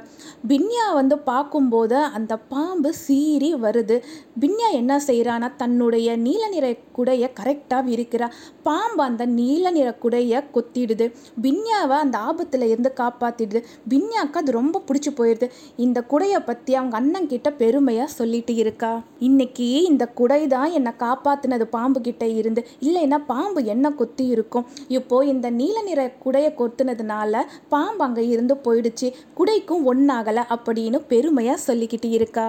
பின்யா 0.48 0.86
வந்து 0.94 1.18
பார்க்கும்போது 1.30 1.98
அந்த 2.18 2.32
பாம்பு 2.54 2.92
சீறி 3.04 3.50
வருது. 3.64 3.98
பின்யா 4.40 4.68
என்ன 4.80 4.92
செய்கிறான்னா 5.06 5.50
தன்னுடைய 5.56 6.08
நீல 6.26 6.42
நிற 6.48 6.66
குடையை 6.96 7.28
கரெக்டாக 7.40 7.82
விரிக்கிறா. 7.90 8.28
பாம்பு 8.62 9.02
அந்த 9.02 9.24
நீல 9.38 9.70
நிற 9.70 9.88
குடையை 10.02 10.40
கொத்திடுது. 10.56 11.06
பின்யாவை 11.42 11.96
அந்த 12.04 12.16
ஆபத்தில் 12.28 12.66
இருந்து 12.72 12.92
காப்பாற்றிடுது 13.00 13.62
பின்யா 13.92 14.22
அண்ணனுக்கு 14.32 14.42
அது 14.42 14.60
ரொம்ப 14.60 14.82
பிடிச்சி 14.88 15.10
போயிடுது 15.18 15.46
இந்த 15.84 15.98
குடையை 16.12 16.40
பற்றி 16.48 16.72
அவங்க 16.78 16.94
அண்ணன் 17.00 17.30
கிட்ட 17.32 17.48
பெருமையாக 17.60 18.14
சொல்லிட்டு 18.18 18.54
இருக்கா. 18.62 18.92
இன்னைக்கு 19.28 19.66
இந்த 19.90 20.04
குடை 20.18 20.40
தான் 20.54 20.70
என்னை 20.78 20.92
காப்பாற்றினது 21.04 21.64
பாம்பு 21.76 22.00
கிட்ட 22.08 22.24
இருந்து. 22.40 22.62
இல்லைன்னா 22.86 23.18
பாம்பு 23.32 23.60
என்ன 23.74 23.86
கொத்தி 24.00 24.24
இருக்கும். 24.34 24.66
இப்போ 24.98 25.16
இந்த 25.32 25.46
நீல 25.60 25.76
நிற 25.88 26.02
குடையை 26.24 26.50
கொத்துனதுனால 26.60 27.44
பாம்பு 27.74 28.04
அங்கே 28.06 28.24
இருந்து 28.34 28.56
போயிடுச்சு. 28.66 29.08
குடைக்கும் 29.38 29.86
ஒன்றாகலை 29.92 30.44
அப்படின்னு 30.56 31.00
பெருமையாக 31.12 31.64
சொல்லிக்கிட்டு 31.68 32.10
இருக்கா. 32.18 32.48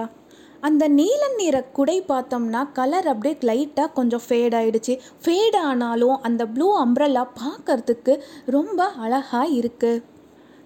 அந்த 0.66 0.84
நீல 0.98 1.22
நிற 1.38 1.56
குடை 1.76 1.96
பார்த்தோம்னா 2.10 2.60
கலர் 2.78 3.08
அப்படியே 3.12 3.34
லைட்டாக 3.48 3.94
கொஞ்சம் 3.98 4.24
ஃபேட் 4.26 4.54
ஆயிடுச்சு. 4.60 4.94
ஃபேட் 5.22 5.58
ஆனாலும் 5.68 6.16
அந்த 6.28 6.42
ப்ளூ 6.54 6.68
அம்ப்ரல்லா 6.84 7.24
பார்க்கறதுக்கு 7.42 8.14
ரொம்ப 8.56 8.88
அழகாக 9.04 9.52
இருக்குது 9.60 10.02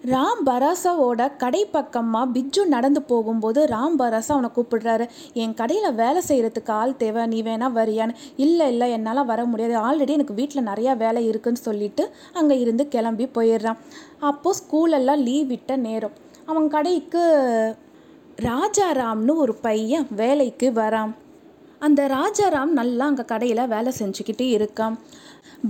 ராம் 0.04 0.42
பராசாவோட 0.46 1.36
கடை 1.36 1.64
பக்கமாக 1.64 2.30
பிஜு 2.34 2.66
நடந்து 2.66 3.02
போகும்போது 3.02 3.66
ராம் 3.66 3.96
பராசா 3.98 4.32
அவனை 4.34 4.50
கூப்பிடுறாரு. 4.56 5.06
என் 5.32 5.54
கடையில் 5.54 5.94
வேலை 5.94 6.22
செய்கிறதுக்கு 6.28 6.70
ஆள் 6.70 6.96
தேவை 6.96 7.26
நீ 7.26 7.42
வேணா 7.42 7.68
வரியான்னு. 7.78 8.14
இல்லை 8.36 8.68
இல்லை 8.68 8.90
என்னால் 8.90 9.24
வர 9.24 9.44
முடியாது. 9.44 9.76
ஆல்ரெடி 9.86 10.08
எனக்கு 10.08 10.34
வீட்டில் 10.34 10.68
நிறையா 10.70 10.96
வேலை 10.96 11.26
இருக்குன்னு 11.26 11.60
சொல்லிட்டு 11.60 12.10
அங்கே 12.32 12.58
இருந்து 12.58 12.88
கிளம்பி 12.88 13.26
போயிடுறான். 13.26 13.76
அப்போது 14.18 14.58
ஸ்கூலெல்லாம் 14.60 15.24
லீவ் 15.28 15.46
விட்ட 15.46 15.76
நேரம். 15.76 16.12
அவன் 16.46 16.68
கடைக்கு 16.68 17.22
ராஜாராம்னு 18.36 19.34
ஒரு 19.34 19.54
பையன் 19.54 20.06
வேலைக்கு 20.10 20.70
வரான். 20.72 21.14
அந்த 21.78 22.06
ராஜாராம் 22.08 22.72
நல்லா 22.80 23.04
அங்கே 23.06 23.24
கடையில் 23.24 23.66
வேலை 23.66 23.92
செஞ்சுக்கிட்டு 23.98 24.44
இருக்கான். 24.58 24.98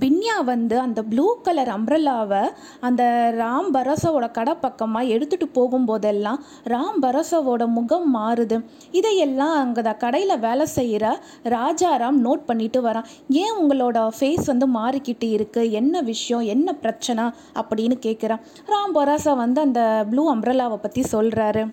பின்யா 0.01 0.45
வந்து 0.45 0.81
அந்த 0.81 1.03
ப்ளூ 1.03 1.41
கலர் 1.43 1.69
அம்ப்ரல்லாவை 1.69 2.51
அந்த 2.81 3.33
ராம் 3.39 3.71
பரசாவோட 3.73 4.31
கடை 4.31 4.55
பக்கமாக 4.55 5.05
எடுத்துகிட்டு 5.05 5.47
போகும்போதெல்லாம் 5.55 6.39
ராம் 6.65 7.01
பரசாவோட 7.03 7.67
முகம் 7.67 8.15
மாறுது. 8.17 8.65
இதையெல்லாம் 8.91 9.55
அங்கே 9.55 9.95
கடையில் 9.99 10.39
வேலை 10.39 10.67
செய்கிற 10.67 11.21
ராஜாராம் 11.45 12.19
நோட் 12.27 12.45
பண்ணிட்டு 12.47 12.83
வரான். 12.83 13.05
ஏன் 13.29 13.57
உங்களோட 13.63 14.09
ஃபேஸ் 14.19 14.47
வந்து 14.47 14.69
மாறிக்கிட்டு 14.69 15.31
இருக்கு? 15.31 15.71
என்ன 15.71 16.01
விஷயம்? 16.01 16.43
என்ன 16.43 16.73
பிரச்சனை? 16.73 17.25
அப்படின்னு 17.55 17.99
கேட்குறான் 18.07 18.45
ராம் 18.67 18.95
பரோசா 18.95 19.37
வந்து 19.37 19.61
அந்த 19.61 20.05
ப்ளூ 20.11 20.35
அம்ப்ரல்லாவை 20.35 20.77
பற்றி 20.77 21.05
சொல்கிறாரு 21.13 21.65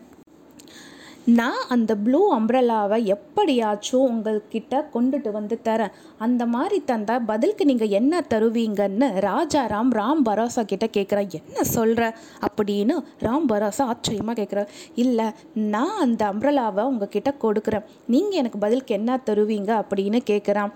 நான் 1.26 1.62
அந்த 1.68 1.96
ப்ளூ 1.96 2.20
அம்ப்ரலாவை 2.38 3.04
எப்படியாச்சும் 3.04 4.04
உங்கள்கிட்ட 4.10 4.82
கொண்டுட்டு 4.94 5.32
வந்து 5.32 5.60
தரேன். 5.64 5.94
அந்த 6.18 6.46
மாதிரி 6.46 6.84
தந்தால் 6.86 7.26
பதிலுக்கு 7.26 7.66
நீங்கள் 7.66 7.90
என்ன 7.90 8.22
தருவீங்கன்னு 8.30 9.08
ராஜாராம் 9.28 9.90
ராம் 9.92 10.22
பரோசா 10.26 10.64
கிட்ட 10.66 10.88
கேட்குறேன் 10.98 11.30
என்ன 11.34 11.64
சொல்கிற 11.64 12.18
அப்படின்னு 12.48 12.98
ராம் 13.20 13.48
பரோசா 13.50 13.82
ஆச்சரியமாக 13.82 14.42
கேட்குற 14.42 14.68
இல்லை 14.96 15.26
நான் 15.54 15.98
அந்த 15.98 16.34
அம்ப்ரலாவை 16.34 16.84
உங்ககிட்ட 16.84 17.34
கொடுக்குறேன். 17.42 17.86
நீங்கள் 18.08 18.38
எனக்கு 18.38 18.58
பதிலுக்கு 18.58 18.94
என்ன 18.94 19.20
தருவீங்க? 19.26 19.84
அப்படின்னு 19.84 20.22
கேட்குறான் 20.32 20.74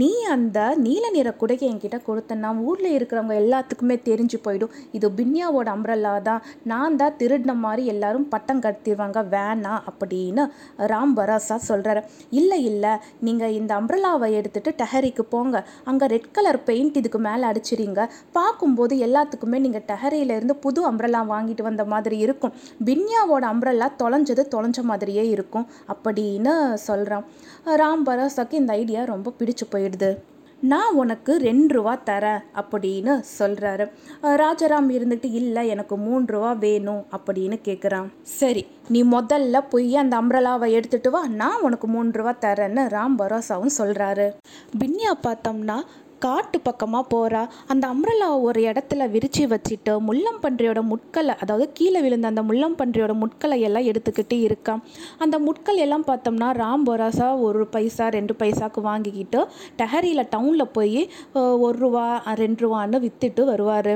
நீ 0.00 0.08
அந்த 0.34 0.58
நீல 0.84 1.04
நிற 1.14 1.28
குடையை 1.40 1.64
என்கிட்ட 1.70 1.96
கொடுத்தேன்னா 2.06 2.50
ஊரில் 2.66 2.94
இருக்கிறவங்க 2.96 3.34
எல்லாத்துக்குமே 3.42 3.96
தெரிஞ்சு 4.08 4.38
போயிடும். 4.44 4.72
இது 4.96 5.06
பின்யாவோட 5.18 5.68
அம்ரல்லா 5.76 6.12
தான். 6.28 6.44
நான் 6.70 6.96
தான் 7.00 7.16
திருடின 7.20 7.54
மாதிரி 7.64 7.82
எல்லாரும் 7.92 8.26
பட்டம் 8.34 8.62
கட்டிடுவாங்க. 8.66 9.18
வேணாம் 9.34 9.82
அப்படின்னு 9.90 10.44
ராம் 10.92 11.14
பராசா 11.18 11.56
சொல்கிறாரு 11.68 12.02
இல்லை 12.40 12.60
இல்லை. 12.70 12.92
நீங்கள் 13.28 13.56
இந்த 13.58 13.72
அம்ரல்லாவை 13.80 14.30
எடுத்துகிட்டு 14.38 14.72
டஹரிக்கு 14.82 15.26
போங்க. 15.34 15.64
அங்கே 15.92 16.08
ரெட் 16.14 16.30
கலர் 16.38 16.60
பெயிண்ட் 16.70 16.98
இதுக்கு 17.02 17.20
மேலே 17.28 17.44
அடிச்சிருங்க 17.50 18.06
பார்க்கும்போது 18.38 18.96
எல்லாத்துக்குமே 19.08 19.60
நீங்கள் 19.66 19.86
டஹரியிலேருந்து 19.92 20.56
புது 20.66 20.80
அம்ரல்லா 20.92 21.22
வாங்கிட்டு 21.34 21.68
வந்த 21.70 21.86
மாதிரி 21.94 22.18
இருக்கும். 22.26 22.54
பின்யாவோட 22.90 23.44
அம்ரல்லா 23.52 23.90
தொலைஞ்சது 24.04 24.44
தொலைஞ்ச 24.56 24.80
மாதிரியே 24.92 25.26
இருக்கும். 25.36 25.68
அப்படின்னு 25.94 26.54
சொல்கிறான் 26.88 27.26
ராம் 27.82 28.06
பராசாக்கு 28.06 28.54
இந்த 28.62 28.72
ஐடியா 28.80 29.00
ரொம்ப 29.14 29.32
பிடிச்சு 29.38 29.64
போயிடுது. 29.82 30.12
நான் 30.60 30.94
உனக்கு 30.94 31.36
ரெண்டு 31.36 31.74
ரூபா 31.74 31.98
தரேன் 32.06 32.42
அப்படின்னு 32.60 33.12
சொல்கிறாரு 33.38 33.84
ராஜாராம் 34.22 34.90
இருந்துட்டு 34.96 35.28
இல்லை 35.32 35.68
எனக்கு 35.68 35.96
மூணு 35.96 36.24
ரூபா 36.26 36.52
வேணும் 36.52 37.04
அப்படின்னு 37.16 37.56
கேட்குறான் 37.64 38.06
சரி 38.22 38.66
நீ 38.88 39.02
முதல்ல 39.04 39.62
போய் 39.70 39.96
அந்த 39.96 40.16
அம்ரலாவை 40.20 40.70
எடுத்துட்டு 40.70 41.10
வா. 41.10 41.26
நான் 41.26 41.60
உனக்கு 41.60 41.88
மூணு 41.88 42.10
ரூபா 42.12 42.34
தரேன்னு 42.40 42.84
ராம் 42.96 43.18
பரோசாவும் 43.18 43.74
சொல்கிறாரு 43.78 44.32
பின்யா 44.78 45.12
பார்த்தோம்னா 45.22 45.78
காட்டு 46.22 46.58
பக்கமாக 46.60 47.04
போகிறா 47.14 47.42
அந்த 47.66 47.84
அம்ரலா 47.88 48.40
ஒரு 48.40 48.60
இடத்துல 48.62 49.10
விரித்து 49.10 49.46
வச்சுட்டு 49.46 49.92
முள்ளம்பன்றியோட 50.08 50.82
முட்களை 50.82 51.34
அதாவது 51.40 51.72
கீழே 51.72 52.00
விழுந்த 52.00 52.26
அந்த 52.26 52.42
முள்ளம்பன்றியோட 52.42 53.14
முட்களை 53.14 53.58
எல்லாம் 53.60 53.84
எடுத்துக்கிட்டு 53.84 54.38
இருக்கான் 54.40 54.82
அந்த 55.18 55.38
முட்கள் 55.38 55.76
எல்லாம் 55.76 56.06
பார்த்தோம்னா 56.06 56.48
ராம் 56.52 56.86
பொராசா 56.86 57.28
ஒரு 57.40 57.66
பைசா 57.66 58.08
ரெண்டு 58.08 58.34
பைசாக்கு 58.38 58.80
வாங்கிக்கிட்டு 58.80 59.42
டஹரியில் 59.76 60.30
டவுனில் 60.30 60.72
போய் 60.72 61.00
ஒரு 61.58 61.78
ரூபா 61.78 62.06
ரெண்டு 62.34 62.60
ரூபான்னு 62.66 63.04
விற்றுட்டு 63.06 63.44
வருவார். 63.44 63.94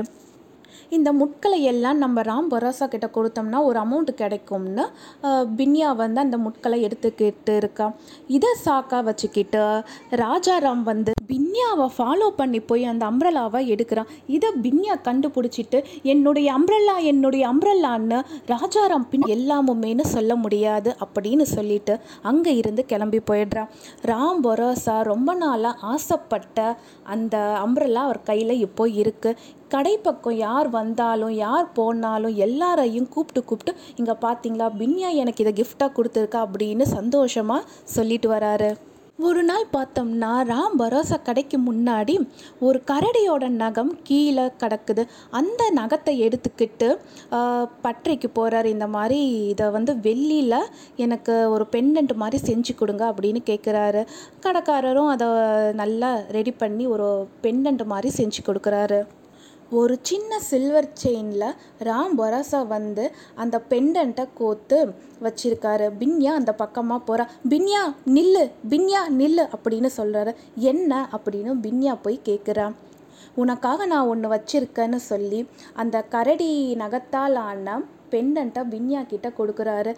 இந்த 0.89 1.13
முட்களை 1.13 1.57
எல்லாம் 1.63 1.97
நம்ம 1.97 2.21
ராம் 2.21 2.49
பரோசா 2.51 2.85
கிட்ட 2.87 3.07
கொடுத்தோம்னா 3.13 3.59
ஒரு 3.63 3.79
அமௌண்ட் 3.79 4.11
கிடைக்கும்னு 4.15 4.85
பின்யா 5.57 5.89
வந்து 5.95 6.21
அந்த 6.21 6.37
முட்களை 6.37 6.79
எடுத்துக்கிட்டு 6.81 7.55
இருக்கான் 7.57 7.95
இதை 8.27 8.51
சாக்கா 8.65 8.99
வச்சுக்கிட்டு 9.03 9.63
ராஜாராம் 10.23 10.83
வந்து 10.83 11.16
பின்யாவை 11.29 11.87
ஃபாலோ 11.95 12.27
பண்ணி 12.39 12.59
போய் 12.59 12.83
அந்த 12.91 13.03
அம்ரலாவை 13.11 13.61
எடுக்கிறான். 13.73 14.11
இதை 14.35 14.49
பின்யா 14.65 14.95
கண்டுபிடிச்சிட்டு 15.07 15.79
என்னுடைய 16.11 16.47
அம்ரல்லா 16.57 16.95
என்னுடைய 17.11 17.43
அம்ரல்லான்னு 17.53 18.19
ராஜாராம் 18.53 19.07
பின் 19.11 19.27
எல்லாமுமேனு 19.35 20.05
சொல்ல 20.15 20.35
முடியாது 20.35 20.95
அப்படின்னு 21.05 21.47
சொல்லிட்டு 21.55 21.95
அங்கே 22.21 22.55
இருந்து 22.55 22.85
கிளம்பி 22.85 23.21
போயிடுறான். 23.31 23.69
ராம் 24.11 24.41
பரோசா 24.47 24.97
ரொம்ப 25.11 25.35
நாளாக 25.43 25.85
ஆசைப்பட்ட 25.93 26.67
அந்த 27.15 27.37
அம்ரல்லா 27.65 28.03
அவர் 28.07 28.25
கையில் 28.31 28.61
இப்போ 28.67 28.87
இருக்குது 29.01 29.55
கடைப்பக்கம் 29.73 30.37
யார் 30.47 30.67
வந்தாலும் 30.69 31.33
யார் 31.45 31.71
போனாலும் 31.77 32.35
எல்லாரையும் 32.45 33.09
கூப்பிட்டு 33.13 33.41
கூப்பிட்டு 33.45 33.73
இங்கே 33.99 34.15
பார்த்தீங்களா 34.25 34.67
பின்யா 34.81 35.09
எனக்கு 35.23 35.43
இதை 35.45 35.53
கிஃப்டாக 35.61 35.95
கொடுத்துருக்கா 35.97 36.41
அப்படின்னு 36.47 36.85
சந்தோஷமாக 36.97 37.67
சொல்லிட்டு 37.95 38.29
வராரு. 38.35 38.69
ஒரு 39.25 39.41
நாள் 39.43 39.63
பார்த்தோம்னா 39.75 40.31
ராம் 40.49 40.75
பரோசா 40.79 41.17
கடைக்கு 41.27 41.57
முன்னாடி 41.59 42.15
ஒரு 42.67 42.79
கரடியோட 42.89 43.45
நகம் 43.61 43.91
கீழே 44.07 44.45
கிடக்குது. 44.61 45.03
அந்த 45.39 45.61
நகத்தை 45.79 46.13
எடுத்துக்கிட்டு 46.25 46.89
பற்றைக்கு 47.85 48.29
போகிறார் 48.37 48.67
இந்த 48.73 48.87
மாதிரி 48.95 49.19
இதை 49.53 49.67
வந்து 49.77 49.93
வெள்ளியில் 50.07 50.69
எனக்கு 51.05 51.35
ஒரு 51.55 51.67
பெண்டன்ட் 51.75 52.13
மாதிரி 52.23 52.39
செஞ்சு 52.49 52.75
கொடுங்க 52.81 53.05
அப்படின்னு 53.11 53.41
கேட்குறாரு 53.51 54.03
கடைக்காரரும் 54.45 55.11
அதை 55.15 55.27
நல்லா 55.83 56.11
ரெடி 56.37 56.53
பண்ணி 56.63 56.87
ஒரு 56.95 57.09
பெண்டன்ட் 57.45 57.85
மாதிரி 57.93 58.11
செஞ்சு 58.19 58.43
கொடுக்குறாரு. 58.47 59.01
ஒரு 59.69 59.99
சின்ன 60.01 60.39
சில்வர் 60.39 60.93
செயினில் 61.03 61.55
ராம் 61.79 62.13
பராசா 62.17 62.67
வந்து 62.67 63.11
அந்த 63.35 63.61
பெண்டண்ட்டை 63.69 64.27
கோத்து 64.33 64.93
வச்சிருக்காரு. 65.21 65.91
பின்யா 65.99 66.27
அந்த 66.27 66.53
பக்கமாக 66.53 67.01
போகிறா 67.07 67.27
பின்யா 67.49 67.95
நில்லு 68.05 68.51
பின்யா 68.69 69.01
நில்லு 69.09 69.49
அப்படின்னு 69.57 69.89
சொல்கிறாரு 69.97 70.35
என்ன 70.55 71.09
அப்படின்னு 71.11 71.53
பின்யா 71.61 71.97
போய் 72.01 72.19
கேட்குறா 72.25 72.73
உனக்காக 73.35 73.85
நான் 73.85 74.07
ஒன்று 74.07 74.29
வச்சிருக்கேன்னு 74.29 74.95
சொல்லி 74.95 75.47
அந்த 75.73 76.01
கரடி 76.01 76.75
நகத்தால் 76.75 77.35
ஆன 77.35 77.81
பெண்டண்ட்டாக 78.13 78.65
பின்யா 78.73 79.01
கிட்ட 79.11 79.27
கொடுக்குறாரு. 79.39 79.91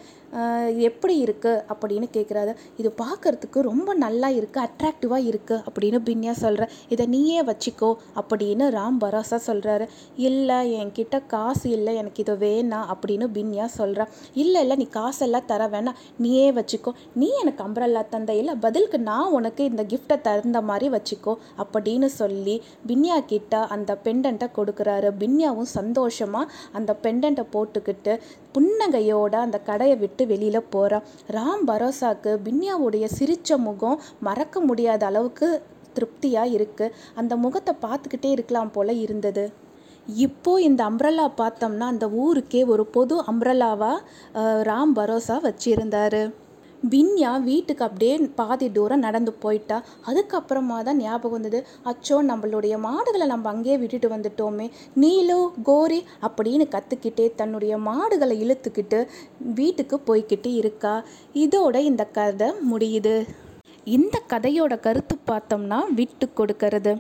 எப்படி 0.89 1.15
இருக்குது 1.25 1.61
அப்படின்னு 1.71 2.07
கேட்குறாரு 2.15 2.51
இது 2.81 2.89
பார்க்கறதுக்கு 3.03 3.59
ரொம்ப 3.69 3.89
நல்லா 4.03 4.29
இருக்குது 4.37 4.65
அட்ராக்டிவாக 4.67 5.27
இருக்குது 5.31 5.63
அப்படின்னு 5.67 5.99
பின்யா 6.09 6.33
சொல்கிற 6.43 6.67
இதை 6.93 7.05
நீயே 7.15 7.41
வச்சுக்கோ 7.51 7.89
அப்படின்னு 8.21 8.65
ராம் 8.77 8.99
பரோசா 9.03 9.39
சொல்கிறாரு 9.49 9.87
இல்லை 10.29 10.59
என்கிட்ட 10.81 11.15
காசு 11.33 11.67
இல்லை 11.77 11.93
எனக்கு 12.01 12.23
இது 12.25 12.35
வேணாம் 12.45 12.87
அப்படின்னு 12.93 13.25
பின்யா 13.37 13.65
சொல்கிறா 13.77 14.05
இல்லை 14.43 14.59
இல்லை 14.63 14.77
நீ 14.81 14.87
காசெல்லாம் 14.99 15.47
தர 15.51 15.67
வேணாம் 15.75 15.99
நீயே 16.23 16.47
வச்சுக்கோ. 16.59 16.91
நீ 17.21 17.27
எனக்கு 17.41 17.61
அம்பரல்லா 17.67 18.01
தந்த 18.13 18.31
இல்லை 18.41 18.53
பதிலுக்கு 18.65 18.97
நான் 19.09 19.33
உனக்கு 19.37 19.63
இந்த 19.71 19.83
கிஃப்ட்டை 19.91 20.17
தந்த 20.27 20.61
மாதிரி 20.69 20.87
வச்சுக்கோ 20.95 21.33
அப்படின்னு 21.63 22.07
சொல்லி 22.19 22.55
பின்யா 22.89 23.17
கிட்ட 23.31 23.61
அந்த 23.75 23.91
பெண்டண்ட்டை 24.05 24.47
கொடுக்குறாரு. 24.57 25.09
பின்யாவும் 25.23 25.69
சந்தோஷமாக 25.77 26.51
அந்த 26.77 26.91
பெண்டண்ட்டை 27.03 27.45
போட்டுக்கிட்டு 27.53 27.98
புன்னகையோட 28.55 29.33
அந்த 29.45 29.57
கடையை 29.69 29.95
விட்டு 30.03 30.25
வெளியில் 30.31 30.69
போகிறான் 30.75 31.07
ராம் 31.37 31.65
பரோசாக்கு 31.69 32.33
பின்யாவுடைய 32.47 33.05
சிரித்த 33.17 33.57
முகம் 33.67 34.01
மறக்க 34.27 34.59
முடியாத 34.59 35.05
அளவுக்கு 35.05 35.49
திருப்தியாக 35.93 36.53
இருக்குது 36.57 36.93
அந்த 37.21 37.33
முகத்தை 37.45 37.73
பார்த்துக்கிட்டே 37.85 38.29
இருக்கலாம் 38.35 38.73
போல் 38.75 38.93
இருந்தது. 39.05 39.45
இப்போ 40.25 40.51
இந்த 40.67 40.81
அம்ரல்லா 40.89 41.25
பார்த்தோம்னா 41.41 41.87
அந்த 41.93 42.05
ஊருக்கே 42.23 42.61
ஒரு 42.73 42.83
பொது 42.95 43.15
அம்ரல்லாவாக 43.31 43.97
ராம் 44.69 44.93
பரோசா 44.99 45.35
வச்சிருந்தாரு. 45.47 46.21
பின்யா 46.83 47.41
வீட்டுக்கு 47.43 47.83
அப்படியே 47.85 48.17
பாதி 48.35 48.71
தூரம் 48.71 49.03
நடந்து 49.05 49.31
போயிட்டா. 49.33 49.77
அதுக்கப்புறமா 50.07 50.83
தான் 50.83 50.97
ஞாபகம் 50.97 51.31
வந்தது 51.31 51.59
அச்சோ 51.85 52.17
நம்மளுடைய 52.29 52.77
மாடுகளை 52.77 53.27
நம்ம 53.27 53.49
அங்கேயே 53.49 53.77
விட்டுட்டு 53.77 54.09
வந்துட்டோமே. 54.09 54.67
நீலு 54.95 55.51
கோரி 55.63 56.03
அப்படின்னு 56.27 56.67
கற்றுக்கிட்டே 56.75 57.35
தன்னுடைய 57.35 57.77
மாடுகளை 57.77 58.37
இழுத்துக்கிட்டு 58.45 59.07
வீட்டுக்கு 59.59 59.99
போய்கிட்டு 60.07 60.51
இருக்கா. 60.61 61.03
இதோட 61.33 61.75
இந்த 61.75 62.05
கதை 62.05 62.49
முடியுது. 62.71 63.27
இந்த 63.97 64.21
கதையோட 64.33 64.79
கருத்து 64.79 65.15
பார்த்தோம்னா 65.27 65.81
விட்டு 65.95 66.29
கொடுக்கறது. 66.39 66.93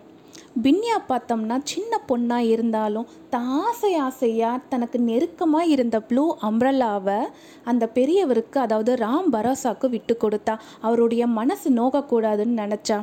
பின்யா 0.63 0.95
பார்த்தோம்னா 1.09 1.55
சின்ன 1.71 1.99
பொண்ணாக 2.09 2.49
இருந்தாலும் 2.53 3.09
தான் 3.33 3.49
ஆசை 3.65 3.91
ஆசையாக 4.05 4.63
தனக்கு 4.71 4.97
நெருக்கமாக 4.99 5.71
இருந்த 5.73 5.97
ப்ளூ 5.99 6.23
அம்ரல்லாவை 6.47 7.19
அந்த 7.71 7.83
பெரியவருக்கு 7.97 8.57
அதாவது 8.59 8.93
ராம் 8.95 9.29
பரோசாக்கு 9.35 9.89
விட்டு 9.95 10.15
கொடுத்தா. 10.23 10.55
அவருடைய 10.87 11.23
மனசு 11.39 11.69
நோகக்கூடாதுன்னு 11.79 12.61
நினச்சா. 12.63 12.97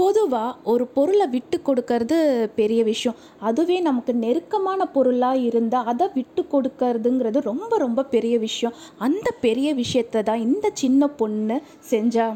பொதுவாக 0.00 0.58
ஒரு 0.72 0.84
பொருளை 0.96 1.26
விட்டு 1.36 1.56
கொடுக்கறது 1.68 2.18
பெரிய 2.60 2.80
விஷயம். 2.90 3.18
அதுவே 3.48 3.78
நமக்கு 3.88 4.12
நெருக்கமான 4.24 4.86
பொருளாக 4.96 5.42
இருந்தால் 5.48 5.88
அதை 5.92 6.08
விட்டு 6.18 6.44
கொடுக்கறதுங்கிறது 6.52 7.40
ரொம்ப 7.50 7.72
ரொம்ப 7.78 8.06
பெரிய 8.14 8.36
விஷயம். 8.46 8.78
அந்த 9.08 9.30
பெரிய 9.46 9.74
விஷயத்தை 9.82 10.22
தான் 10.30 10.44
இந்த 10.48 10.66
சின்ன 10.82 11.08
பொண்ணு 11.22 11.58
செஞ்சா. 11.92 12.28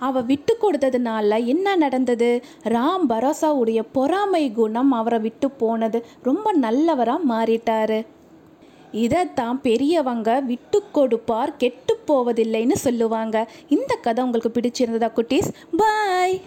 அவள் 0.00 0.22
விட்டு 0.22 0.56
கொடுத்ததுனால 0.60 1.44
என்ன 1.44 1.76
நடந்தது? 1.76 2.30
ராம் 2.64 3.04
பரோசாவுடைய 3.08 3.80
பொறாமை 3.92 4.52
குணம் 4.52 4.92
அவரை 4.92 5.18
விட்டு 5.18 5.50
போனது. 5.50 5.98
ரொம்ப 6.22 6.52
நல்லவராக 6.52 7.26
மாறிட்டாரு. 7.28 8.06
இதைத்தான் 8.92 9.60
பெரியவங்க 9.60 10.40
விட்டு 10.40 10.82
கொடுப்பார் 10.92 11.56
கெட்டு 11.56 11.94
போவதில்லைன்னு 12.08 12.78
சொல்லுவாங்க. 12.86 13.36
இந்த 13.68 13.94
கதை 13.94 14.24
உங்களுக்கு 14.24 14.50
பிடிச்சிருந்ததா 14.60 15.10
குட்டீஸ்? 15.18 15.50
பாய் 15.76 16.40